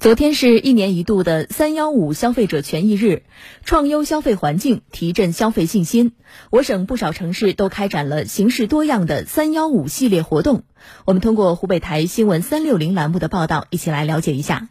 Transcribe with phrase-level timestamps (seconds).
[0.00, 3.24] 昨天是一年一度的“三幺五”消费者权益日，
[3.64, 6.12] 创优消费环境，提振消费信心。
[6.50, 10.62] 我省不少城市都开展了形式多样的“三幺五”系列活动。
[11.04, 14.68] 我们通过湖北台新闻三六零栏目的报道，一起来了解一下。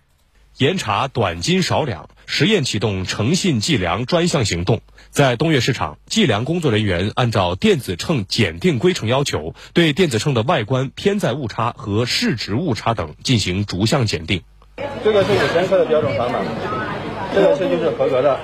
[0.59, 4.79] 严查短斤少两，实验启动诚信计量专项行动。
[5.09, 14.41] 在东岳市场，计量工作人员按照电子秤检定规程要求，对电子秤的外观偏在误差和市值误差等进行逐项检定。
[15.03, 16.39] 这个是五千克的标准砝码，
[17.33, 18.39] 这个是就是合格的。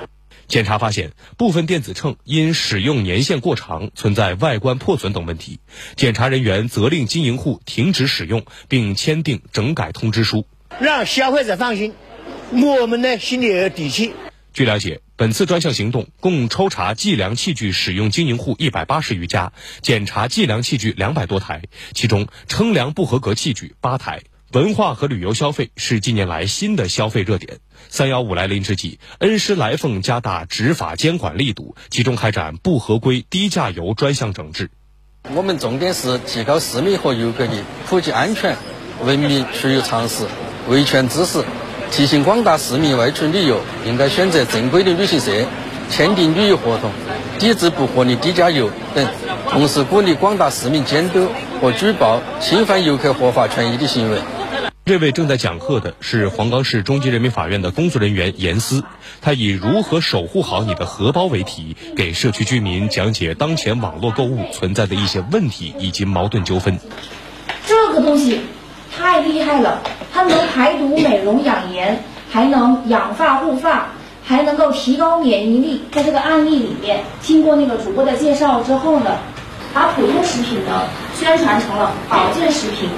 [0.46, 5.58] 检查发现，部分电子秤因使用年限过长，存在外观破损等问题。
[5.96, 10.46] 检查人员责令经营户停止使用，并签订整改通知书，
[10.78, 11.94] 让消费者放心，
[12.50, 14.12] 我们呢心里也有底气。
[14.52, 21.62] 据了解，本次专项行动共抽查计量器具使用经营户一百八十余家，检查计量器具两百多台，
[21.94, 24.22] 其中称量不合格器具八台。
[24.54, 27.58] 文化和旅游消费是近年来新的消费热点。
[27.88, 34.70] 三幺五来临之际，恩施来凤加大执法监管力度，集中开展不合规低价游专项整治。
[35.34, 37.52] 我们重点是提高市民和游客的
[37.88, 38.56] 普及安全、
[39.02, 40.24] 文明出游常识、
[40.68, 41.44] 维权知识，
[41.90, 45.32] 提醒广大市民外出旅游应该选择正规的旅行社，
[45.90, 46.92] 签订旅游合同，
[47.40, 49.04] 抵制不合理低价游等。
[49.50, 51.28] 同时，鼓励广大市民监督
[51.60, 54.20] 和举报侵犯游客合法权益的行为。
[54.86, 58.84] 这位正在讲课的是黄冈市中级人民法院的工作人员严思，
[59.22, 66.78] 他以“如何守护好你的荷包”为题，给社区居民讲解当前网络购物存在的一些问题以及矛盾纠纷。
[67.66, 68.42] 这个东西
[68.94, 69.80] 太厉害了，
[70.12, 73.86] 它能排毒、美容养颜，还能养发护发，
[74.22, 75.82] 还能够提高免疫力。
[75.92, 79.16] 在这个案例里面，经过那个主播的介绍之后呢，
[79.72, 80.82] 把普通食品呢
[81.18, 82.90] 宣传成了保健食品。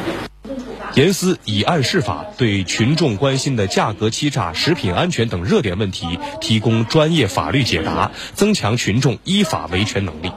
[0.96, 10.32] 严丝以案释法，对群众关心的价格欺诈、食品安全等热点问题提供专业法律解答，增强群众依法维权能力。